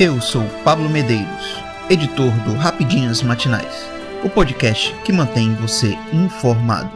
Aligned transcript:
Eu 0.00 0.20
sou 0.20 0.44
Pablo 0.62 0.88
Medeiros, 0.88 1.60
editor 1.90 2.30
do 2.44 2.54
Rapidinhas 2.54 3.20
Matinais, 3.20 3.90
o 4.24 4.30
podcast 4.30 4.94
que 5.04 5.12
mantém 5.12 5.56
você 5.56 5.98
informado. 6.12 6.88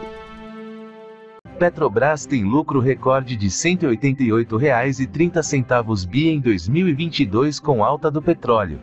Petrobras 1.59 2.25
tem 2.25 2.45
lucro 2.45 2.79
recorde 2.79 3.35
de 3.35 3.47
R$ 3.47 3.51
188,30 3.51 6.07
bi 6.07 6.29
em 6.29 6.39
2022 6.39 7.59
com 7.59 7.83
alta 7.83 8.09
do 8.09 8.21
petróleo. 8.21 8.79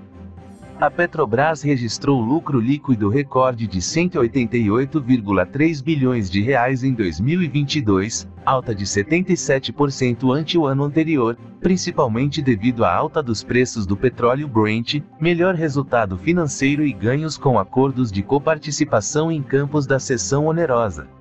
A 0.81 0.91
Petrobras 0.91 1.61
registrou 1.61 2.19
lucro 2.23 2.59
líquido 2.59 3.11
recorde 3.11 3.67
de 3.67 3.81
188,3 3.81 5.85
bilhões 5.85 6.31
de 6.31 6.41
reais 6.41 6.83
em 6.83 6.95
2022, 6.95 8.27
alta 8.47 8.75
de 8.75 8.87
77% 8.87 10.35
ante 10.35 10.57
o 10.57 10.65
ano 10.65 10.85
anterior, 10.85 11.37
principalmente 11.61 12.41
devido 12.41 12.83
à 12.83 12.95
alta 12.95 13.23
dos 13.23 13.45
preços 13.45 13.85
do 13.85 13.95
petróleo 13.95 14.49
Brent, 14.49 15.03
melhor 15.21 15.55
resultado 15.55 16.17
financeiro 16.17 16.83
e 16.83 16.95
ganhos 16.95 17.37
com 17.37 17.59
acordos 17.59 18.11
de 18.11 18.23
coparticipação 18.23 19.31
em 19.31 19.43
campos 19.43 19.87
da 19.87 19.99
seção 19.99 20.47
onerosa. 20.47 21.20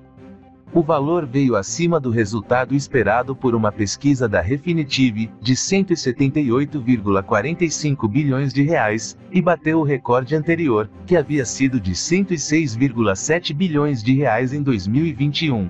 O 0.72 0.82
valor 0.82 1.26
veio 1.26 1.56
acima 1.56 1.98
do 1.98 2.10
resultado 2.10 2.76
esperado 2.76 3.34
por 3.34 3.56
uma 3.56 3.72
pesquisa 3.72 4.28
da 4.28 4.40
Refinitiv, 4.40 5.28
de 5.40 5.54
178,45 5.54 8.08
bilhões 8.08 8.52
de 8.52 8.62
reais, 8.62 9.18
e 9.32 9.42
bateu 9.42 9.80
o 9.80 9.82
recorde 9.82 10.36
anterior, 10.36 10.88
que 11.04 11.16
havia 11.16 11.44
sido 11.44 11.80
de 11.80 11.90
106,7 11.90 13.52
bilhões 13.52 14.00
de 14.00 14.14
reais 14.14 14.52
em 14.52 14.62
2021. 14.62 15.68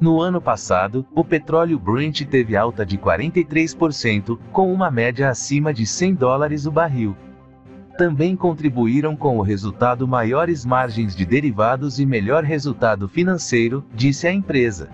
No 0.00 0.20
ano 0.20 0.40
passado, 0.40 1.06
o 1.14 1.24
petróleo 1.24 1.78
Brent 1.78 2.22
teve 2.22 2.56
alta 2.56 2.84
de 2.84 2.98
43%, 2.98 4.36
com 4.50 4.72
uma 4.72 4.90
média 4.90 5.30
acima 5.30 5.72
de 5.72 5.86
100 5.86 6.14
dólares 6.14 6.66
o 6.66 6.72
barril 6.72 7.16
também 7.98 8.36
contribuíram 8.36 9.16
com 9.16 9.38
o 9.38 9.42
resultado 9.42 10.06
maiores 10.06 10.64
margens 10.64 11.16
de 11.16 11.26
derivados 11.26 11.98
e 11.98 12.06
melhor 12.06 12.44
resultado 12.44 13.08
financeiro, 13.08 13.84
disse 13.92 14.28
a 14.28 14.32
empresa. 14.32 14.88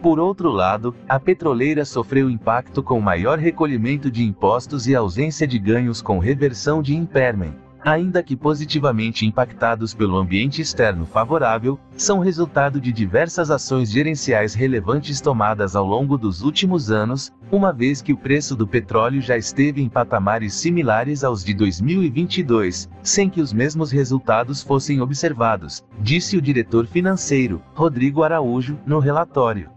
Por 0.00 0.18
outro 0.18 0.48
lado, 0.50 0.94
a 1.06 1.20
petroleira 1.20 1.84
sofreu 1.84 2.30
impacto 2.30 2.82
com 2.82 2.98
maior 2.98 3.38
recolhimento 3.38 4.10
de 4.10 4.24
impostos 4.24 4.86
e 4.86 4.94
ausência 4.94 5.46
de 5.46 5.58
ganhos 5.58 6.00
com 6.00 6.18
reversão 6.18 6.80
de 6.80 6.96
impairment 6.96 7.63
ainda 7.84 8.22
que 8.22 8.34
positivamente 8.34 9.26
impactados 9.26 9.92
pelo 9.92 10.16
ambiente 10.16 10.62
externo 10.62 11.04
favorável, 11.04 11.78
são 11.96 12.18
resultado 12.18 12.80
de 12.80 12.90
diversas 12.90 13.50
ações 13.50 13.90
gerenciais 13.90 14.54
relevantes 14.54 15.20
tomadas 15.20 15.76
ao 15.76 15.86
longo 15.86 16.16
dos 16.16 16.42
últimos 16.42 16.90
anos, 16.90 17.32
uma 17.52 17.72
vez 17.72 18.00
que 18.00 18.12
o 18.12 18.16
preço 18.16 18.56
do 18.56 18.66
petróleo 18.66 19.20
já 19.20 19.36
esteve 19.36 19.82
em 19.82 19.88
patamares 19.88 20.54
similares 20.54 21.22
aos 21.22 21.44
de 21.44 21.52
2022, 21.52 22.88
sem 23.02 23.28
que 23.28 23.40
os 23.40 23.52
mesmos 23.52 23.92
resultados 23.92 24.62
fossem 24.62 25.00
observados, 25.00 25.84
disse 26.00 26.36
o 26.36 26.42
diretor 26.42 26.86
financeiro, 26.86 27.60
Rodrigo 27.74 28.22
Araújo, 28.22 28.78
no 28.86 28.98
relatório. 28.98 29.74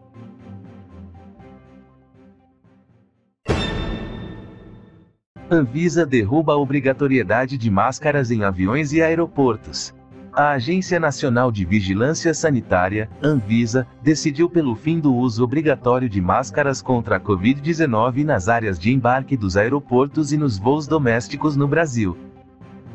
Anvisa 5.49 6.05
derruba 6.05 6.51
a 6.51 6.57
obrigatoriedade 6.57 7.57
de 7.57 7.71
máscaras 7.71 8.31
em 8.31 8.43
aviões 8.43 8.91
e 8.91 9.01
aeroportos. 9.01 9.95
A 10.33 10.51
Agência 10.51 10.99
Nacional 10.99 11.53
de 11.53 11.63
Vigilância 11.63 12.33
Sanitária, 12.33 13.09
Anvisa, 13.23 13.87
decidiu 14.03 14.49
pelo 14.49 14.75
fim 14.75 14.99
do 14.99 15.15
uso 15.15 15.41
obrigatório 15.41 16.09
de 16.09 16.19
máscaras 16.19 16.81
contra 16.81 17.15
a 17.15 17.19
Covid-19 17.19 18.25
nas 18.25 18.49
áreas 18.49 18.77
de 18.77 18.91
embarque 18.91 19.37
dos 19.37 19.55
aeroportos 19.55 20.33
e 20.33 20.37
nos 20.37 20.57
voos 20.57 20.85
domésticos 20.85 21.55
no 21.55 21.65
Brasil. 21.65 22.17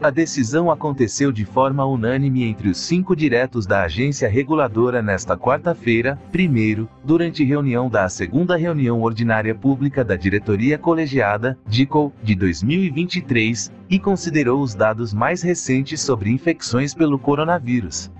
A 0.02 0.10
decisão 0.10 0.68
aconteceu 0.68 1.30
de 1.30 1.44
forma 1.44 1.86
unânime 1.86 2.42
entre 2.42 2.68
os 2.68 2.76
cinco 2.76 3.14
diretos 3.14 3.66
da 3.66 3.84
agência 3.84 4.28
reguladora 4.28 5.00
nesta 5.00 5.36
quarta-feira, 5.36 6.18
primeiro, 6.32 6.88
durante 7.04 7.44
reunião 7.44 7.88
da 7.88 8.08
segunda 8.08 8.56
reunião 8.56 9.00
ordinária 9.00 9.54
pública 9.54 10.04
da 10.04 10.16
diretoria 10.16 10.76
colegiada, 10.76 11.56
DICOL, 11.68 12.12
de 12.20 12.34
2023, 12.34 13.72
e 13.88 13.96
considerou 13.96 14.60
os 14.60 14.74
dados 14.74 15.14
mais 15.14 15.40
recentes 15.40 16.00
sobre 16.00 16.30
infecções 16.30 16.92
pelo 16.92 17.16
coronavírus. 17.16 18.10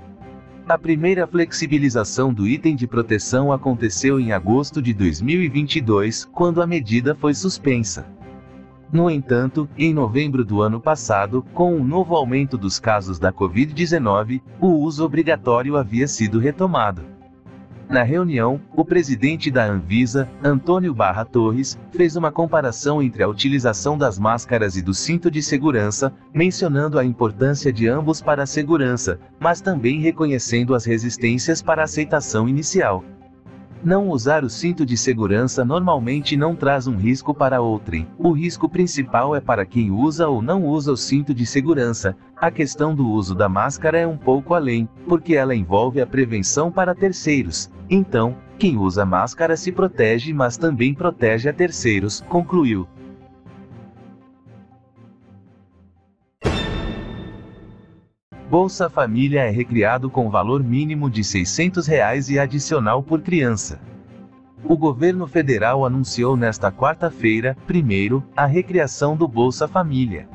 A 0.69 0.79
primeira 0.79 1.27
flexibilização 1.27 2.33
do 2.33 2.47
item 2.47 2.77
de 2.77 2.87
proteção 2.87 3.51
aconteceu 3.51 4.21
em 4.21 4.31
agosto 4.31 4.81
de 4.81 4.95
2022, 4.95 6.27
quando 6.27 6.63
a 6.63 6.67
medida 6.67 7.13
foi 7.17 7.35
suspensa. 7.35 8.07
No 8.93 9.11
entanto, 9.11 9.67
em 9.79 9.95
novembro 9.95 10.45
do 10.45 10.61
ano 10.61 10.79
passado, 10.79 11.43
com 11.55 11.75
um 11.75 11.83
novo 11.83 12.15
aumento 12.15 12.59
dos 12.59 12.79
casos 12.79 13.19
da 13.19 13.33
Covid-19, 13.33 14.43
o 14.61 14.67
uso 14.67 15.03
obrigatório 15.03 15.79
havia 15.79 16.07
sido 16.07 16.39
retomado. 16.39 17.01
Na 17.89 18.03
reunião, 18.03 18.61
o 18.77 18.85
presidente 18.85 19.51
da 19.51 19.65
Anvisa, 19.65 20.29
Antônio 20.45 20.95
Barra 20.95 21.25
Torres, 21.25 21.79
fez 21.91 22.17
uma 22.17 22.31
comparação 22.31 23.03
entre 23.03 23.23
a 23.23 23.29
utilização 23.29 23.97
das 23.97 24.19
máscaras 24.19 24.77
e 24.77 24.83
do 24.83 24.93
cinto 24.93 25.31
de 25.31 25.43
segurança, 25.43 26.13
mencionando 26.33 26.99
a 26.99 27.05
importância 27.05 27.73
de 27.73 27.89
ambos 27.89 28.21
para 28.21 28.43
a 28.43 28.47
segurança, 28.47 29.19
mas 29.41 29.63
também 29.63 30.01
reconhecendo 30.01 30.75
as 30.75 30.85
resistências 30.85 31.63
para 31.63 31.81
a 31.81 31.85
aceitação 31.85 32.47
inicial. 32.47 33.03
Não 33.85 34.11
usar 34.11 34.45
o 34.45 34.49
cinto 34.49 34.87
de 34.87 34.97
segurança 34.97 35.65
normalmente 35.65 36.37
não 36.37 36.55
traz 36.55 36.87
um 36.87 36.95
risco 36.95 37.35
para 37.35 37.61
outrem. 37.61 38.07
O 38.17 38.31
risco 38.31 38.69
principal 38.69 39.35
é 39.35 39.41
para 39.41 39.67
quem 39.67 39.91
usa 39.91 40.29
ou 40.29 40.41
não 40.41 40.65
usa 40.65 40.93
o 40.93 40.97
cinto 40.97 41.35
de 41.35 41.45
segurança. 41.45 42.17
A 42.37 42.49
questão 42.49 42.95
do 42.95 43.09
uso 43.09 43.35
da 43.35 43.49
máscara 43.49 43.99
é 43.99 44.07
um 44.07 44.17
pouco 44.17 44.55
além, 44.55 44.89
porque 45.09 45.35
ela 45.35 45.53
envolve 45.53 46.01
a 46.01 46.07
prevenção 46.07 46.71
para 46.71 46.95
terceiros. 46.95 47.69
Então, 47.91 48.37
quem 48.57 48.79
usa 48.79 49.05
máscara 49.05 49.57
se 49.57 49.73
protege, 49.73 50.33
mas 50.33 50.57
também 50.57 50.95
protege 50.95 51.49
a 51.49 51.53
terceiros, 51.53 52.21
concluiu. 52.29 52.87
Bolsa 58.53 58.91
Família 58.91 59.45
é 59.45 59.49
recriado 59.49 60.11
com 60.11 60.29
valor 60.29 60.63
mínimo 60.63 61.09
de 61.09 61.25
600 61.25 61.87
reais 61.87 62.29
e 62.29 62.39
adicional 62.39 63.03
por 63.03 63.23
criança. 63.23 63.81
O 64.63 64.77
governo 64.77 65.27
federal 65.27 65.87
anunciou 65.87 66.37
nesta 66.37 66.71
quarta-feira, 66.71 67.57
primeiro, 67.67 68.23
a 68.37 68.45
recriação 68.45 69.17
do 69.17 69.27
Bolsa 69.27 69.67
Família. 69.67 70.29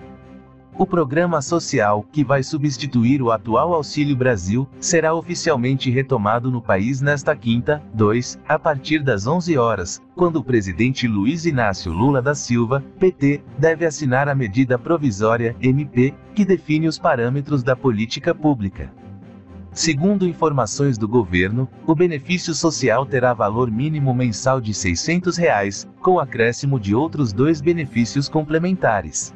O 0.79 0.85
programa 0.85 1.41
social, 1.41 2.05
que 2.11 2.23
vai 2.23 2.43
substituir 2.43 3.19
o 3.19 3.31
atual 3.31 3.73
Auxílio 3.73 4.15
Brasil, 4.15 4.69
será 4.79 5.11
oficialmente 5.11 5.89
retomado 5.89 6.51
no 6.51 6.61
país 6.61 7.01
nesta 7.01 7.35
quinta, 7.35 7.81
2, 7.95 8.39
a 8.47 8.59
partir 8.59 9.01
das 9.01 9.25
11 9.25 9.57
horas, 9.57 9.99
quando 10.15 10.35
o 10.35 10.43
presidente 10.43 11.07
Luiz 11.07 11.47
Inácio 11.47 11.91
Lula 11.91 12.21
da 12.21 12.35
Silva, 12.35 12.83
PT, 12.99 13.41
deve 13.57 13.87
assinar 13.87 14.29
a 14.29 14.35
medida 14.35 14.77
provisória, 14.77 15.55
MP, 15.59 16.13
que 16.35 16.45
define 16.45 16.87
os 16.87 16.99
parâmetros 16.99 17.63
da 17.63 17.75
política 17.75 18.35
pública. 18.35 18.93
Segundo 19.71 20.27
informações 20.27 20.95
do 20.95 21.07
governo, 21.07 21.67
o 21.87 21.95
benefício 21.95 22.53
social 22.53 23.03
terá 23.03 23.33
valor 23.33 23.71
mínimo 23.71 24.13
mensal 24.13 24.61
de 24.61 24.75
600 24.75 25.37
reais, 25.37 25.87
com 26.01 26.19
acréscimo 26.19 26.79
de 26.79 26.93
outros 26.93 27.33
dois 27.33 27.61
benefícios 27.61 28.29
complementares. 28.29 29.33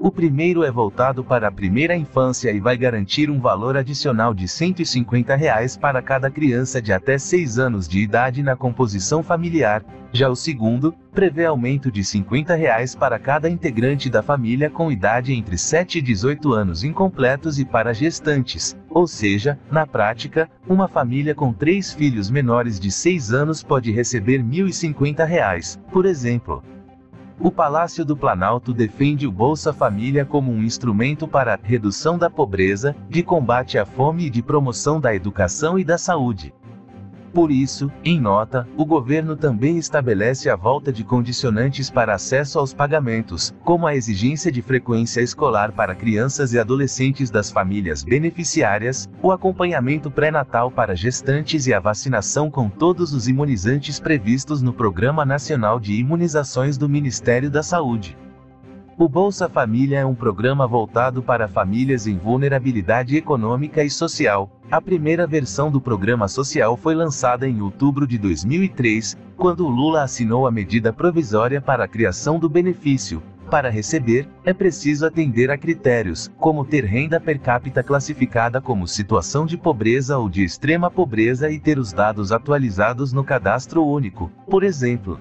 O 0.00 0.12
primeiro 0.12 0.62
é 0.62 0.70
voltado 0.70 1.24
para 1.24 1.48
a 1.48 1.50
primeira 1.50 1.96
infância 1.96 2.52
e 2.52 2.60
vai 2.60 2.76
garantir 2.76 3.28
um 3.28 3.40
valor 3.40 3.76
adicional 3.76 4.32
de 4.32 4.46
150 4.46 5.34
reais 5.34 5.76
para 5.76 6.00
cada 6.00 6.30
criança 6.30 6.80
de 6.80 6.92
até 6.92 7.18
6 7.18 7.58
anos 7.58 7.88
de 7.88 7.98
idade 7.98 8.40
na 8.40 8.54
composição 8.54 9.24
familiar. 9.24 9.84
Já 10.12 10.28
o 10.28 10.36
segundo, 10.36 10.94
prevê 11.12 11.46
aumento 11.46 11.90
de 11.90 12.04
50 12.04 12.54
reais 12.54 12.94
para 12.94 13.18
cada 13.18 13.50
integrante 13.50 14.08
da 14.08 14.22
família 14.22 14.70
com 14.70 14.92
idade 14.92 15.34
entre 15.34 15.58
7 15.58 15.98
e 15.98 16.02
18 16.02 16.52
anos 16.52 16.84
incompletos 16.84 17.58
e 17.58 17.64
para 17.64 17.92
gestantes. 17.92 18.76
Ou 18.88 19.04
seja, 19.08 19.58
na 19.68 19.84
prática, 19.84 20.48
uma 20.68 20.86
família 20.86 21.34
com 21.34 21.52
três 21.52 21.92
filhos 21.92 22.30
menores 22.30 22.78
de 22.78 22.92
6 22.92 23.32
anos 23.32 23.64
pode 23.64 23.90
receber 23.90 24.44
1.050 24.44 25.26
reais, 25.26 25.76
por 25.90 26.06
exemplo. 26.06 26.62
O 27.40 27.52
Palácio 27.52 28.04
do 28.04 28.16
Planalto 28.16 28.74
defende 28.74 29.24
o 29.24 29.30
Bolsa 29.30 29.72
Família 29.72 30.24
como 30.24 30.50
um 30.50 30.60
instrumento 30.60 31.28
para 31.28 31.56
redução 31.62 32.18
da 32.18 32.28
pobreza, 32.28 32.96
de 33.08 33.22
combate 33.22 33.78
à 33.78 33.86
fome 33.86 34.26
e 34.26 34.30
de 34.30 34.42
promoção 34.42 35.00
da 35.00 35.14
educação 35.14 35.78
e 35.78 35.84
da 35.84 35.96
saúde. 35.96 36.52
Por 37.32 37.52
isso, 37.52 37.90
em 38.04 38.18
nota, 38.18 38.66
o 38.76 38.84
governo 38.84 39.36
também 39.36 39.76
estabelece 39.76 40.48
a 40.48 40.56
volta 40.56 40.92
de 40.92 41.04
condicionantes 41.04 41.90
para 41.90 42.14
acesso 42.14 42.58
aos 42.58 42.72
pagamentos, 42.72 43.54
como 43.64 43.86
a 43.86 43.94
exigência 43.94 44.50
de 44.50 44.62
frequência 44.62 45.20
escolar 45.20 45.72
para 45.72 45.94
crianças 45.94 46.52
e 46.52 46.58
adolescentes 46.58 47.30
das 47.30 47.50
famílias 47.50 48.02
beneficiárias, 48.02 49.08
o 49.22 49.30
acompanhamento 49.30 50.10
pré-natal 50.10 50.70
para 50.70 50.96
gestantes 50.96 51.66
e 51.66 51.74
a 51.74 51.80
vacinação 51.80 52.50
com 52.50 52.68
todos 52.68 53.12
os 53.12 53.28
imunizantes 53.28 54.00
previstos 54.00 54.62
no 54.62 54.72
Programa 54.72 55.24
Nacional 55.24 55.78
de 55.78 55.94
Imunizações 55.94 56.78
do 56.78 56.88
Ministério 56.88 57.50
da 57.50 57.62
Saúde. 57.62 58.16
O 58.98 59.08
Bolsa 59.08 59.48
Família 59.48 60.00
é 60.00 60.04
um 60.04 60.14
programa 60.14 60.66
voltado 60.66 61.22
para 61.22 61.46
famílias 61.46 62.08
em 62.08 62.18
vulnerabilidade 62.18 63.16
econômica 63.16 63.84
e 63.84 63.88
social. 63.88 64.57
A 64.70 64.82
primeira 64.82 65.26
versão 65.26 65.70
do 65.70 65.80
programa 65.80 66.28
social 66.28 66.76
foi 66.76 66.94
lançada 66.94 67.48
em 67.48 67.62
outubro 67.62 68.06
de 68.06 68.18
2003, 68.18 69.16
quando 69.34 69.66
Lula 69.66 70.02
assinou 70.02 70.46
a 70.46 70.50
medida 70.50 70.92
provisória 70.92 71.58
para 71.58 71.84
a 71.84 71.88
criação 71.88 72.38
do 72.38 72.50
benefício. 72.50 73.22
Para 73.50 73.70
receber, 73.70 74.28
é 74.44 74.52
preciso 74.52 75.06
atender 75.06 75.50
a 75.50 75.56
critérios, 75.56 76.30
como 76.36 76.66
ter 76.66 76.84
renda 76.84 77.18
per 77.18 77.40
capita 77.40 77.82
classificada 77.82 78.60
como 78.60 78.86
situação 78.86 79.46
de 79.46 79.56
pobreza 79.56 80.18
ou 80.18 80.28
de 80.28 80.44
extrema 80.44 80.90
pobreza 80.90 81.50
e 81.50 81.58
ter 81.58 81.78
os 81.78 81.90
dados 81.90 82.30
atualizados 82.30 83.10
no 83.10 83.24
cadastro 83.24 83.82
único, 83.82 84.30
por 84.50 84.62
exemplo. 84.62 85.18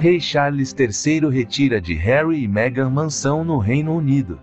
Rei 0.00 0.20
Charles 0.20 0.72
III 0.78 1.28
retira 1.28 1.80
de 1.80 1.92
Harry 1.92 2.44
e 2.44 2.46
Meghan 2.46 2.88
mansão 2.88 3.42
no 3.42 3.58
Reino 3.58 3.96
Unido. 3.96 4.38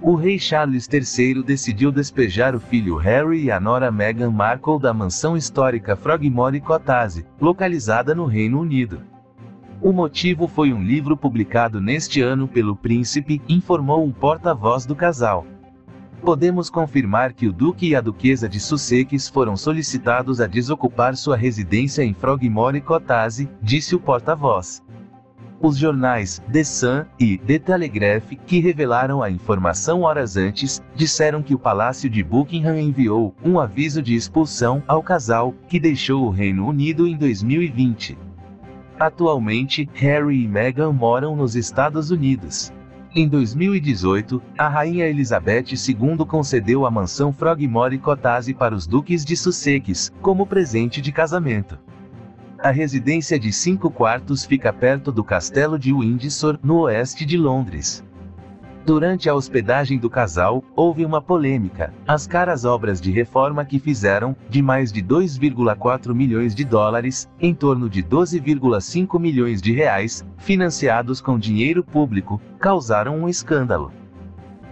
O 0.00 0.14
rei 0.14 0.38
Charles 0.38 0.88
III 0.88 1.42
decidiu 1.42 1.90
despejar 1.90 2.54
o 2.54 2.60
filho 2.60 2.94
Harry 2.94 3.42
e 3.42 3.50
a 3.50 3.58
nora 3.58 3.90
Meghan 3.90 4.30
Markle 4.30 4.78
da 4.78 4.94
mansão 4.94 5.36
histórica 5.36 5.96
Frogmore 5.96 6.60
Cottage, 6.60 7.26
localizada 7.40 8.14
no 8.14 8.24
Reino 8.24 8.60
Unido. 8.60 9.00
O 9.82 9.90
motivo 9.90 10.46
foi 10.46 10.72
um 10.72 10.80
livro 10.80 11.16
publicado 11.16 11.80
neste 11.80 12.22
ano 12.22 12.46
pelo 12.46 12.76
príncipe, 12.76 13.42
informou 13.48 14.04
um 14.04 14.12
porta-voz 14.12 14.86
do 14.86 14.94
casal. 14.94 15.44
Podemos 16.22 16.68
confirmar 16.68 17.32
que 17.32 17.46
o 17.46 17.52
Duque 17.52 17.88
e 17.88 17.96
a 17.96 18.00
Duquesa 18.00 18.48
de 18.48 18.58
Sussex 18.58 19.28
foram 19.28 19.56
solicitados 19.56 20.40
a 20.40 20.46
desocupar 20.46 21.16
sua 21.16 21.36
residência 21.36 22.02
em 22.02 22.12
Frogmore 22.12 22.80
Cottage, 22.80 23.48
disse 23.62 23.94
o 23.94 24.00
porta-voz. 24.00 24.82
Os 25.60 25.76
jornais 25.76 26.40
The 26.52 26.62
Sun 26.62 27.04
e 27.18 27.38
The 27.38 27.58
Telegraph, 27.58 28.32
que 28.46 28.60
revelaram 28.60 29.22
a 29.22 29.30
informação 29.30 30.02
horas 30.02 30.36
antes, 30.36 30.82
disseram 30.94 31.42
que 31.42 31.54
o 31.54 31.58
Palácio 31.58 32.08
de 32.08 32.22
Buckingham 32.22 32.78
enviou 32.78 33.34
um 33.44 33.58
aviso 33.58 34.02
de 34.02 34.14
expulsão 34.14 34.82
ao 34.86 35.02
casal, 35.02 35.54
que 35.68 35.80
deixou 35.80 36.26
o 36.26 36.30
Reino 36.30 36.66
Unido 36.66 37.06
em 37.08 37.16
2020. 37.16 38.16
Atualmente, 39.00 39.88
Harry 39.94 40.44
e 40.44 40.48
Meghan 40.48 40.92
moram 40.92 41.34
nos 41.34 41.56
Estados 41.56 42.10
Unidos. 42.10 42.72
Em 43.14 43.26
2018, 43.26 44.42
a 44.56 44.68
rainha 44.68 45.06
Elizabeth 45.06 45.64
II 45.72 46.26
concedeu 46.26 46.84
a 46.84 46.90
mansão 46.90 47.32
Frogmore 47.32 47.98
Cottage 47.98 48.52
para 48.52 48.74
os 48.74 48.86
duques 48.86 49.24
de 49.24 49.34
Sussex, 49.34 50.12
como 50.20 50.46
presente 50.46 51.00
de 51.00 51.10
casamento. 51.10 51.78
A 52.58 52.70
residência 52.70 53.38
de 53.38 53.50
cinco 53.50 53.90
quartos 53.90 54.44
fica 54.44 54.72
perto 54.72 55.10
do 55.10 55.24
castelo 55.24 55.78
de 55.78 55.92
Windsor, 55.92 56.58
no 56.62 56.80
oeste 56.80 57.24
de 57.24 57.38
Londres. 57.38 58.04
Durante 58.84 59.28
a 59.28 59.34
hospedagem 59.34 59.98
do 59.98 60.08
casal, 60.08 60.64
houve 60.74 61.04
uma 61.04 61.20
polêmica. 61.20 61.92
As 62.06 62.26
caras 62.26 62.64
obras 62.64 63.00
de 63.00 63.10
reforma 63.10 63.64
que 63.64 63.78
fizeram, 63.78 64.34
de 64.48 64.62
mais 64.62 64.90
de 64.90 65.02
2,4 65.02 66.14
milhões 66.14 66.54
de 66.54 66.64
dólares, 66.64 67.28
em 67.38 67.54
torno 67.54 67.88
de 67.88 68.02
12,5 68.02 69.18
milhões 69.20 69.60
de 69.60 69.72
reais, 69.72 70.24
financiados 70.38 71.20
com 71.20 71.38
dinheiro 71.38 71.84
público, 71.84 72.40
causaram 72.58 73.18
um 73.18 73.28
escândalo. 73.28 73.92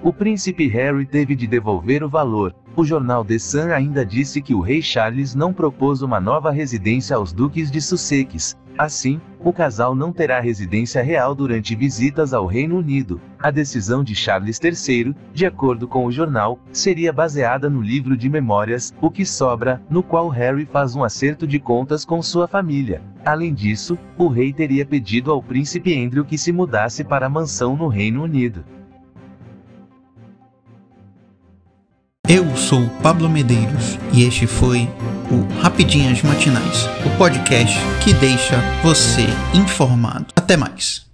O 0.03 0.13
príncipe 0.13 0.67
Harry 0.69 1.05
teve 1.05 1.35
de 1.35 1.47
devolver 1.47 2.03
o 2.03 2.09
valor, 2.09 2.55
o 2.77 2.85
jornal 2.85 3.25
The 3.25 3.39
Sun 3.39 3.71
ainda 3.73 4.05
disse 4.05 4.43
que 4.43 4.55
o 4.55 4.61
rei 4.61 4.83
Charles 4.83 5.35
não 5.35 5.51
propôs 5.51 6.03
uma 6.03 6.21
nova 6.21 6.51
residência 6.51 7.17
aos 7.17 7.33
duques 7.33 7.71
de 7.71 7.81
Sussex. 7.81 8.55
Assim, 8.79 9.21
o 9.41 9.53
casal 9.53 9.95
não 9.95 10.13
terá 10.13 10.39
residência 10.39 11.03
real 11.03 11.35
durante 11.35 11.75
visitas 11.75 12.35
ao 12.35 12.47
Reino 12.47 12.77
Unido. 12.77 13.21
A 13.39 13.51
decisão 13.51 14.05
de 14.05 14.15
Charles 14.15 14.61
III, 14.63 15.15
de 15.33 15.47
acordo 15.47 15.89
com 15.89 16.05
o 16.05 16.13
jornal, 16.13 16.59
seria 16.73 17.13
baseada 17.13 17.71
no 17.71 17.81
livro 17.81 18.17
de 18.17 18.29
memórias 18.29 18.93
O 19.01 19.11
que 19.11 19.25
Sobra, 19.25 19.81
no 19.89 20.03
qual 20.03 20.29
Harry 20.29 20.67
faz 20.67 20.95
um 20.95 21.03
acerto 21.03 21.47
de 21.47 21.59
contas 21.59 22.05
com 22.05 22.21
sua 22.21 22.47
família. 22.47 23.01
Além 23.25 23.55
disso, 23.55 23.99
o 24.19 24.29
rei 24.29 24.53
teria 24.53 24.85
pedido 24.85 25.33
ao 25.33 25.43
príncipe 25.43 25.97
Andrew 25.97 26.25
que 26.25 26.37
se 26.37 26.53
mudasse 26.53 27.03
para 27.03 27.27
a 27.27 27.31
mansão 27.31 27.77
no 27.77 27.89
Reino 27.89 28.23
Unido. 28.23 28.63
Eu 32.29 32.57
sou 32.57 32.89
Pablo 33.05 33.31
Medeiros 33.31 33.97
e 34.13 34.25
este 34.25 34.49
foi 34.49 34.89
o 35.31 35.46
Rapidinhas 35.67 36.23
Matinais, 36.23 36.89
o 37.05 37.11
podcast 37.19 37.77
que 38.05 38.15
deixa 38.15 38.55
você 38.85 39.27
informado. 39.53 40.27
Até 40.37 40.57
mais. 40.57 41.06